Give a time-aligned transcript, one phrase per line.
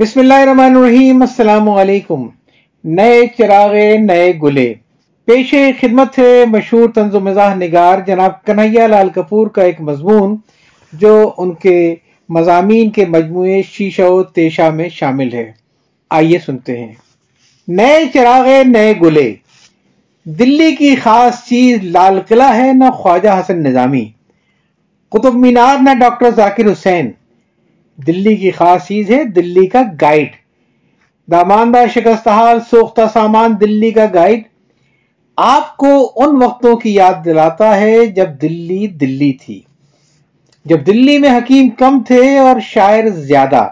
[0.00, 2.28] بسم اللہ الرحمن الرحیم، السلام علیکم۔
[2.84, 4.74] نئے چراغے، نئے گلے۔
[5.24, 10.36] پیش خدمت ہے مشہور طنز و مزاح نگار جناب کنہیا لال کپور کا ایک مضمون
[10.92, 11.94] جو ان کے
[12.28, 15.52] مضامین کے مجموعے شیشہ و تیشہ میں شامل ہے۔
[16.10, 16.94] آئیے سنتے ہیں۔
[17.68, 19.34] نئے چراغے، نئے گلے۔
[20.24, 24.08] دلی کی خاص چیز لال قلعہ ہے، نہ خواجہ حسن نظامی۔
[25.08, 27.10] قطب مینار، نہ ڈاکٹر ذاکر حسین۔
[28.06, 30.36] دلی کی خاص چیز ہے دلی کا گائیڈ
[31.28, 34.42] داماندہ شکست حال، سوختہ سامان، دلی کا گائیڈ
[35.36, 39.60] آپ کو ان وقتوں کی یاد دلاتا ہے جب دلی دلی تھی.
[40.64, 43.68] جب دلی میں حکیم کم تھے اور شاعر زیادہ.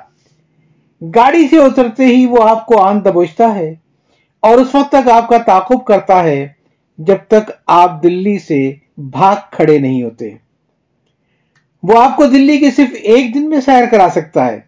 [1.02, 3.74] گاڑی سے اترتے ہی وہ آپ کو آن دبوچتا ہے
[4.42, 6.48] اور اس وقت تک آپ کا تعاقب کرتا ہے
[6.98, 10.30] جب تک آپ دلی سے بھاگ کھڑے نہیں ہوتے۔
[11.82, 14.60] وہ آپ کو دلی کی صرف ایک دن میں سیر کرا سکتا ہے۔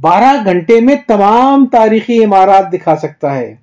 [0.00, 3.56] بارہ گھنٹے میں تمام تاریخی عمارات دکھا سکتا ہے۔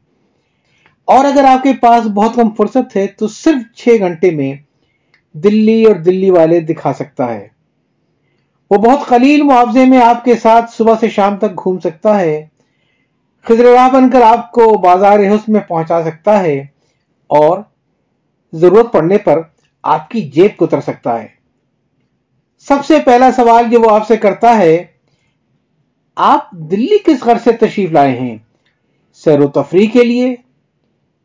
[1.06, 4.54] اور اگر آپ کے پاس بہت کم فرصت ہے تو صرف چھ گھنٹے میں
[5.34, 7.48] دلی اور دلی والے دکھا سکتا ہے۔
[8.72, 12.46] وہ بہت قلیل معاوضے میں آپ کے ساتھ صبح سے شام تک گھوم سکتا ہے۔
[13.44, 16.60] خزر بن کر آپ کو بازار حسن میں پہنچا سکتا ہے
[17.28, 17.60] اور
[18.54, 19.42] ضرورت پڑنے پر
[19.84, 21.43] آپ کی جیب کو اتر سکتا ہے۔
[22.68, 24.86] سب سے پہلا سوال جو وہ آپ سے کرتا ہے،
[26.16, 28.38] آپ دلی کس گھر سے تشریف لائے ہیں؟
[29.14, 30.36] سیر و تفریح کے لیے،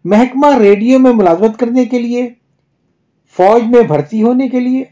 [0.04, 2.28] محکمہ ریڈیو میں ملازمت کرنے کے لیے،
[3.36, 4.84] فوج میں بھرتی ہونے کے لیے؟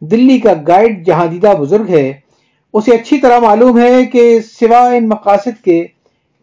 [0.00, 2.12] دلی کا گائیڈ جہاں دیدہ بزرگ ہے،
[2.72, 5.86] اسے اچھی طرح معلوم ہے کہ سوا ان مقاصد کے،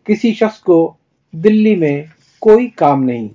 [0.04, 0.94] کسی شخص کو
[1.34, 2.04] دلی میں
[2.40, 3.28] کوئی کام نہیں۔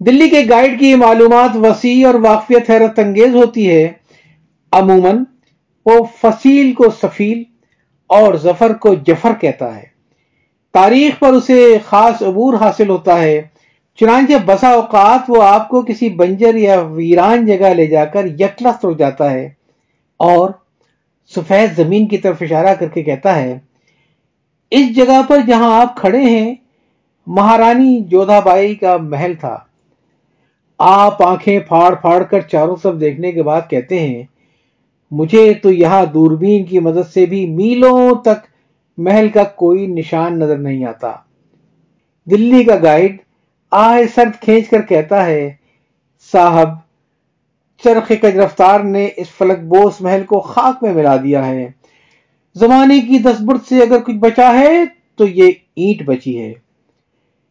[0.00, 3.92] دلی کے گائیڈ کی معلومات وسیع اور واقفیت حیرت انگیز ہوتی ہے۔
[4.72, 5.24] عموماً
[5.86, 7.42] وہ فصیل کو سفیل
[8.06, 9.84] اور ظفر کو جفر کہتا ہے۔
[10.72, 13.42] تاریخ پر اسے خاص عبور حاصل ہوتا ہے۔
[13.98, 18.84] چنانچہ بسا اوقات وہ آپ کو کسی بنجر یا ویران جگہ لے جا کر یکلس
[18.84, 19.48] رک جاتا ہے
[20.16, 20.50] اور
[21.36, 23.58] سفید زمین کی طرف اشارہ کر کے کہتا ہے،
[24.70, 26.54] اس جگہ پر جہاں آپ کھڑے ہیں،
[27.26, 29.58] مہارانی جودھا بائی کا محل تھا۔
[30.78, 34.22] آپ آنکھیں پھاڑ پھاڑ کر چاروں طرف دیکھنے کے بعد کہتے ہیں
[35.10, 38.46] مجھے تو یہاں دوربین کی مدد سے بھی میلوں تک
[38.98, 41.12] محل کا کوئی نشان نظر نہیں آتا۔
[42.30, 43.16] دلی کا گائیڈ
[43.70, 45.52] آہ سرد کھینچ کر کہتا ہے،
[46.32, 46.68] صاحب،
[47.84, 51.70] چرخ کج رفتار نے اس فلک بوس محل کو خاک میں ملا دیا ہے۔
[52.54, 54.84] زمانے کی دسبرت سے اگر کچھ بچا ہے
[55.16, 56.52] تو یہ اینٹ بچی ہے۔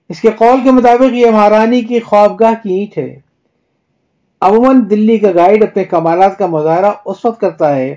[0.10, 3.29] اس کے قول کے مطابق یہ مہارانی کی خوابگاہ کی اینٹ ہے۔
[4.42, 7.96] عموماً دلی کا گائیڈ اپنے کمالات کا مظاہرہ اس وقت کرتا ہے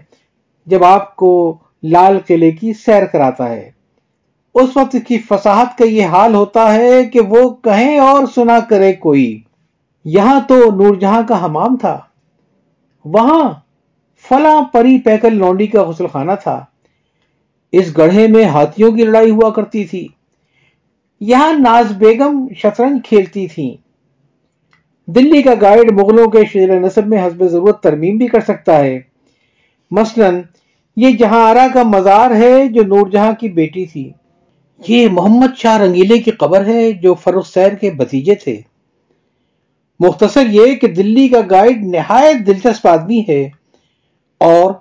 [0.66, 3.70] جب آپ کو لال قلعے کی سیر کراتا ہے۔
[4.54, 8.92] اس وقت کی فصاحت کا یہ حال ہوتا ہے کہ وہ کہیں اور سنا کرے
[8.92, 9.40] کوئی۔
[10.04, 11.98] یہاں تو نور جہاں کا حمام تھا۔
[13.04, 13.50] وہاں
[14.28, 16.64] فلاں پری پیکل لونڈی کا غسل خانہ تھا۔
[17.72, 20.08] اس گڑھے میں ہاتھیوں کی لڑائی ہوا کرتی تھی۔
[21.20, 23.91] یہاں ناز بیگم شطرنج کھیلتی تھیں۔
[25.06, 29.00] دلی کا گائیڈ مغلوں کے شیر نصب میں حسب ضرورت ترمیم بھی کر سکتا ہے۔
[29.90, 30.30] مثلا،
[30.96, 34.12] یہ جہاں آرا کا مزار ہے جو نور جہاں کی بیٹی تھی،
[34.88, 38.60] یہ محمد شاہ رنگیلے کی قبر ہے جو فروخ سیر کے بتیجے تھے۔
[40.00, 43.48] مختصر یہ کہ دلی کا گائیڈ نہایت دلچسپ آدمی ہے
[44.38, 44.72] اور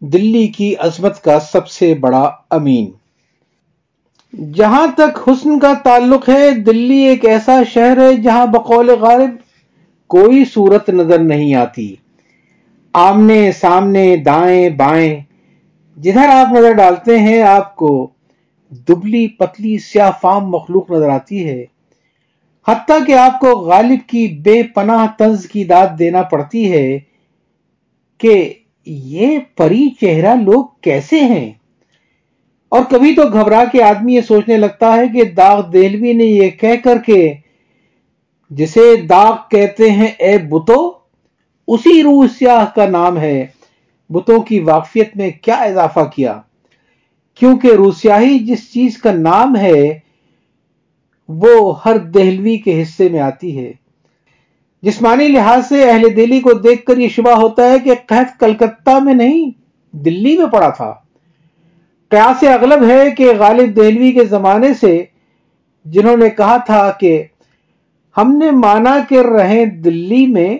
[0.00, 2.90] دلی کی عظمت کا سب سے بڑا امین۔
[4.52, 9.30] جہاں تک حسن کا تعلق ہے، دلی ایک ایسا شہر ہے جہاں بقول غالب
[10.10, 11.96] کوئی صورت نظر نہیں آتی۔
[12.92, 15.20] آمنے سامنے دائیں بائیں۔
[15.96, 18.10] جدھر آپ نظر ڈالتے ہیں، آپ کو
[18.70, 21.64] دبلی پتلی سیاہ فام مخلوق نظر آتی ہے۔
[22.68, 26.98] حتیٰ کہ آپ کو غالب کی بے پناہ طنز کی داد دینا پڑتی ہے
[28.18, 28.54] کہ
[28.86, 31.50] یہ پری چہرہ لوگ کیسے ہیں۔
[32.68, 36.50] اور کبھی تو گھبرا کے آدمی یہ سوچنے لگتا ہے کہ داغ دہلوی نے یہ
[36.50, 37.34] کہہ کر کے
[38.50, 40.92] جسے داغ کہتے ہیں، اے بتو،
[41.68, 43.46] اسی روح سیاہ کا نام ہے۔
[44.10, 46.40] بتوں کی واقفیت میں کیا اضافہ کیا؟
[47.34, 49.98] کیونکہ روسیاہی جس چیز کا نام ہے،
[51.28, 53.72] وہ ہر دہلوی کے حصے میں آتی ہے۔
[54.82, 58.98] جسمانی لحاظ سے اہل دلی کو دیکھ کر یہ شبہ ہوتا ہے کہ قحط کلکتہ
[58.98, 59.50] میں نہیں،
[59.96, 60.94] دلی میں پڑا تھا۔
[62.08, 65.04] قیاس اغلب ہے کہ غالب دہلوی کے زمانے سے،
[65.84, 67.22] جنہوں نے کہا تھا کہ
[68.16, 70.58] ہم نے مانا کہ رہیں دلی میں،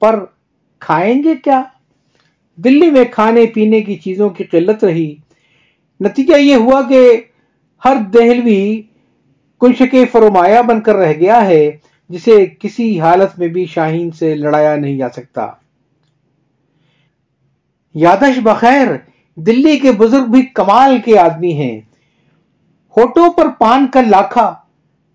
[0.00, 0.24] پر
[0.78, 1.62] کھائیں گے کیا؟
[2.56, 5.14] دلی میں کھانے پینے کی چیزوں کی قلت رہی۔
[6.00, 7.20] نتیجہ یہ ہوا کہ
[7.84, 8.82] ہر دہلوی
[9.60, 11.70] کنشک فرمایا بن کر رہ گیا ہے،
[12.08, 15.46] جسے کسی حالت میں بھی شاہین سے لڑایا نہیں جا سکتا۔
[17.94, 18.86] یادش بخیر،
[19.34, 21.80] دلی کے بزرگ بھی کمال کے آدمی ہیں۔
[22.96, 24.54] ہوٹوں پر پان کا لاکھا۔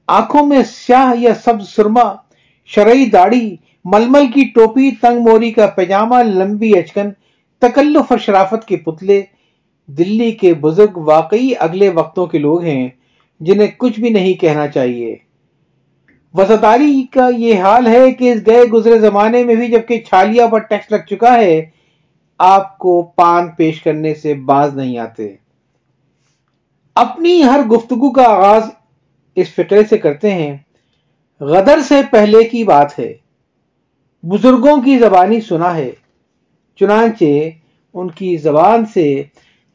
[0.07, 2.03] آنکھوں میں سیاہ یا سب سرما،
[2.65, 3.55] شرعی داڑھی،
[3.85, 7.09] ململ کی ٹوپی، تنگ موری کا پیجامہ، لمبی اچکن،
[7.61, 9.23] تکلف اور شرافت کے پتلے۔
[9.87, 12.89] دلی کے بزرگ واقعی اگلے وقتوں کے لوگ ہیں
[13.39, 15.15] جنہیں کچھ بھی نہیں کہنا چاہیے۔
[16.33, 20.59] وزداری کا یہ حال ہے کہ اس گئے گزرے زمانے میں بھی جبکہ چھالیا پر
[20.59, 21.65] ٹیکس لگ چکا ہے،
[22.39, 25.35] آپ کو پان پیش کرنے سے باز نہیں آتے۔
[26.95, 28.63] اپنی ہر گفتگو کا آغاز
[29.37, 30.57] اس فکرے سے کرتے ہیں،
[31.39, 33.13] غدر سے پہلے کی بات ہے۔
[34.23, 35.91] بزرگوں کی زبانی سنا ہے،
[36.75, 37.25] چنانچہ
[37.93, 39.23] ان کی زبان سے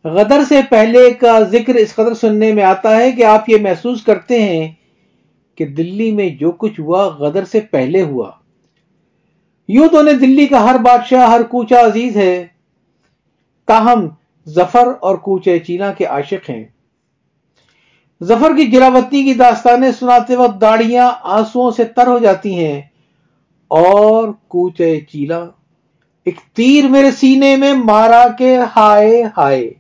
[0.05, 4.03] غدر سے پہلے کا ذکر اس قدر سننے میں آتا ہے کہ آپ یہ محسوس
[4.03, 4.73] کرتے ہیں
[5.55, 8.31] کہ دلی میں جو کچھ ہوا غدر سے پہلے ہوا۔
[9.69, 12.47] یوں تو انہیں دلی کا ہر بادشاہ، ہر کوچہ عزیز ہے۔
[13.67, 14.09] تاہم،
[14.49, 16.65] ظفر اور کوچے چینا کے عاشق ہیں۔
[18.23, 22.81] ظفر کی جلاوطنی کی داستانیں سناتے وقت داڑیاں آنسو سے تر ہو جاتی ہیں
[23.69, 25.39] اور کوچے چیلا،
[26.25, 29.73] ایک تیر میرے سینے میں مارا کے ہائے ہائے۔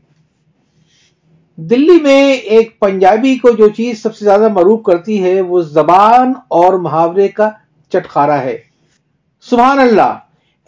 [1.56, 6.32] دلی میں ایک پنجابی کو جو چیز سب سے زیادہ مروب کرتی ہے، وہ زبان
[6.48, 7.50] اور محاورے کا
[7.92, 8.58] چٹخارا ہے۔
[9.50, 10.18] سبحان اللہ،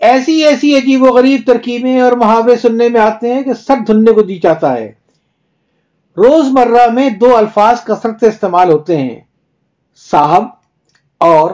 [0.00, 4.12] ایسی ایسی عجیب و غریب ترکیبیں اور محاورے سننے میں آتے ہیں کہ سر دھننے
[4.12, 4.93] کو دی چاہتا ہے۔
[6.17, 9.21] روز مرہ میں دو الفاظ کثرت سے استعمال ہوتے ہیں۔
[10.11, 10.45] صاحب
[11.19, 11.51] اور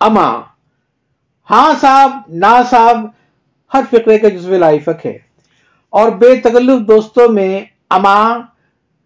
[0.00, 0.40] اما
[1.50, 3.06] ہاں صاحب، نا صاحب،
[3.74, 5.18] ہر فکرے کا جزو لائفک ہے۔
[5.90, 7.60] اور بے تکلف دوستوں میں
[7.90, 8.38] اما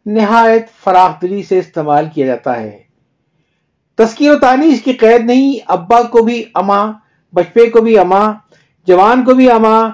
[0.07, 2.83] نہایت فراخ دلی سے استعمال کیا جاتا ہے۔
[3.95, 6.93] تسکیر و تانی اس کی قید نہیں، ابا کو بھی اما
[7.33, 8.33] بچپے کو بھی اما
[8.87, 9.89] جوان کو بھی اما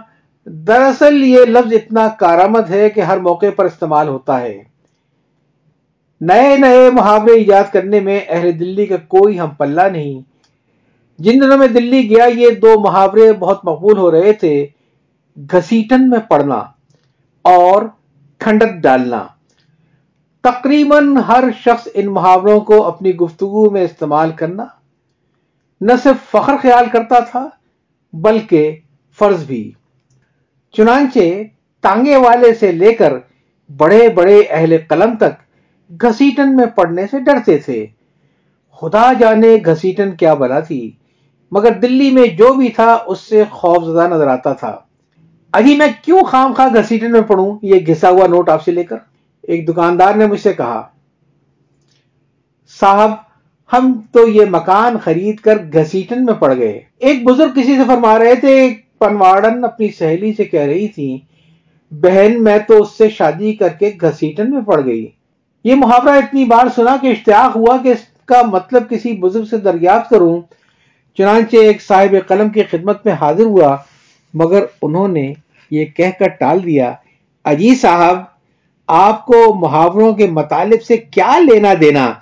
[0.44, 4.69] دراصل یہ لفظ اتنا کارآمد ہے کہ ہر موقع پر استعمال ہوتا ہے۔
[6.20, 10.20] نئے نئے محاورے ایجاد کرنے میں اہل دلی کا کوئی ہم پلہ نہیں۔
[11.18, 14.66] جن دنوں میں دلی گیا، یہ دو محاورے بہت مقبول ہو رہے تھے۔
[15.36, 16.54] گھسیٹن میں پڑنا
[17.42, 17.82] اور
[18.38, 19.26] کھنڈت ڈالنا۔
[20.40, 24.64] تقریباً ہر شخص ان محاوروں کو اپنی گفتگو میں استعمال کرنا۔
[25.80, 27.48] نہ صرف فخر خیال کرتا تھا،
[28.12, 28.76] بلکہ
[29.18, 29.72] فرض بھی۔
[30.72, 31.42] چنانچہ،
[31.80, 33.12] تانگے والے سے لے کر
[33.76, 35.49] بڑے بڑے اہل قلم تک
[36.02, 37.86] گھسیٹن میں پڑنے سے ڈرتے تھے۔
[38.80, 40.90] خدا جانے گھسیٹن کیا بلا تھی،
[41.50, 44.78] مگر دلی میں جو بھی تھا، اس سے خوف زدہ نظر آتا تھا۔
[45.52, 48.84] ابھی میں کیوں خام خواہ گھسیٹن میں پڑھوں؟ یہ گھسا ہوا نوٹ آپ سے لے
[48.84, 48.96] کر۔
[49.42, 50.86] ایک دکاندار نے مجھ سے کہا،
[52.80, 53.10] صاحب،
[53.72, 58.18] ہم تو یہ مکان خرید کر گھسیٹن میں پڑ گئے۔ ایک بزرگ کسی سے فرما
[58.18, 61.18] رہے تھے، پنواڑن اپنی سہیلی سے کہہ رہی تھی
[61.90, 65.06] بہن، میں تو اس سے شادی کر کے گھسیٹن میں پڑ گئی۔
[65.64, 69.56] یہ محاورہ اتنی بار سنا کہ اشتیاق ہوا کہ اس کا مطلب کسی بزرگ سے
[69.56, 70.40] دریافت کروں،
[71.18, 73.76] چنانچہ ایک صاحب قلم کی خدمت میں حاضر ہوا،
[74.34, 75.32] مگر انہوں نے
[75.70, 76.92] یہ کہہ کر ٹال دیا،
[77.44, 78.22] اجی صاحب،
[78.88, 82.12] آپ کو محاوروں کے مطالب سے کیا لینا دینا؟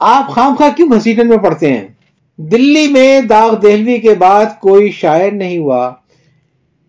[0.00, 1.88] آپ خام خواہ کیوں گھسیٹن میں پڑھتے ہیں؟
[2.36, 5.92] دلی میں داغ دہلوی کے بعد کوئی شاعر نہیں ہوا۔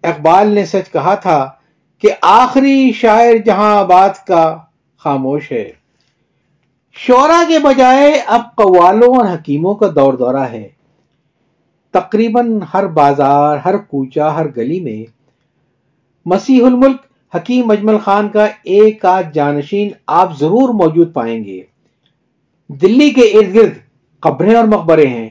[0.03, 1.49] اقبال نے سچ کہا تھا
[1.99, 4.57] کہ آخری شاعر جہاں آباد کا
[4.97, 5.84] خاموش ہے۔
[6.97, 10.67] شورا کے بجائے اب قوالوں اور حکیموں کا دور دورہ ہے۔
[11.91, 15.11] تقریباً ہر بازار، ہر کوچہ، ہر گلی میں
[16.25, 16.97] مسیح الملک
[17.35, 21.61] حکیم اجمل خان کا ایک آدھ جانشین آپ ضرور موجود پائیں گے۔
[22.67, 23.73] دلی کے ارد گرد
[24.19, 25.29] قبریں اور مقبرے ہیں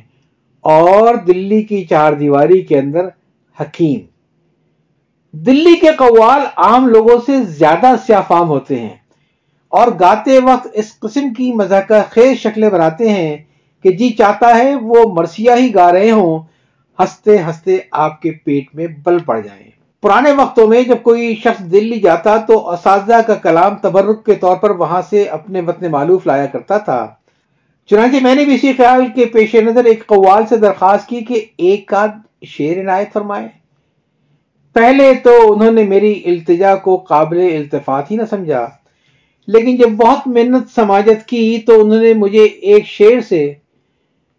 [0.60, 3.08] اور دلی کی چار دیواری کے اندر
[3.60, 4.00] حکیم۔
[5.32, 9.03] دلی کے قوال عام لوگوں سے زیادہ سیافام ہوتے ہیں۔
[9.76, 13.36] اور گاتے وقت اس قسم کی مذہقہ خیز شکلیں بناتے ہیں
[13.84, 16.38] کہ جی چاہتا ہے وہ مرثیہ ہی گا رہے ہوں،
[16.98, 19.70] ہنستے ہنستے آپ کے پیٹ میں بل پڑ جائیں۔
[20.02, 24.56] پرانے وقتوں میں جب کوئی شخص دلی جاتا تو اساتذہ کا کلام تبرک کے طور
[24.56, 27.06] پر وہاں سے اپنے وطن معلوف لایا کرتا تھا۔
[27.90, 31.44] چنانچہ میں نے بھی اسی خیال کے پیش نظر ایک قوال سے درخواست کی کہ
[31.58, 33.48] ایک آدھ شیر عنایت فرمائے
[34.76, 38.66] پہلے تو انہوں نے میری التجا کو قابل التفات ہی نہ سمجھا۔
[39.48, 43.54] لیکن جب بہت محنت سماجت کی تو انہوں نے مجھے ایک شیر سے،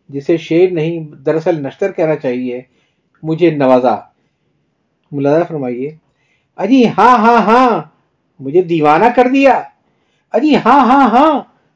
[0.09, 2.62] جسے شیر نہیں، دراصل نشتر کہنا چاہیے،
[3.24, 3.95] مجھے نوازا۔
[5.12, 5.95] ملازہ فرمائیے،
[6.57, 7.81] اجی ہاں ہاں ہاں
[8.39, 9.62] مجھے دیوانہ کر دیا۔
[10.33, 11.33] اجی ہاں ہاں ہاں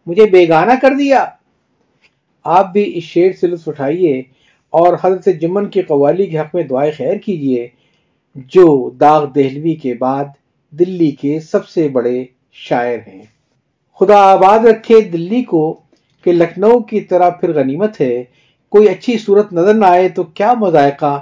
[0.08, 1.26] مجھے بیگانہ کر دیا۔
[2.46, 4.22] آپ بھی اس شعر سے لطف اٹھائیے
[4.74, 7.68] اور حضرت جمن کی قوالی کے حق میں دعائیں خیر کیجیے،
[8.54, 10.26] جو داغ دہلوی کے بعد
[10.74, 13.22] دلی کے سب سے بڑے شاعر ہیں۔
[14.00, 15.82] خدا آباد رکھے دلی کو
[16.24, 18.24] کہ لکھنؤ کی طرح پھر غنیمت ہے۔
[18.70, 21.20] کوئی اچھی صورت نظر نہ آئے تو کیا مذائقہ۔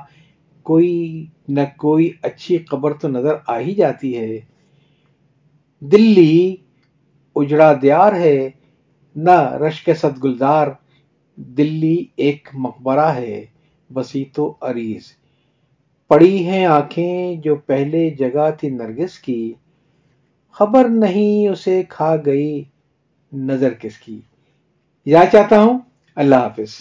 [0.63, 4.39] کوئی نہ کوئی اچھی قبر تو نظر آ ہی جاتی ہے۔
[5.79, 6.55] دلی
[7.35, 8.49] اجڑا دیار ہے،
[9.15, 10.67] نہ رشک صد گلزار
[11.35, 13.45] دلی ایک مقبرہ ہے
[13.93, 15.03] بسی تو عریض۔
[16.07, 19.53] پڑی ہیں آنکھیں جو پہلے جگہ تھی نرگس کی۔
[20.59, 22.63] خبر نہیں اسے کھا گئی
[23.33, 24.21] نظر کس کی۔
[25.05, 25.79] یا چاہتا ہوں
[26.15, 26.69] اللہ حافظ۔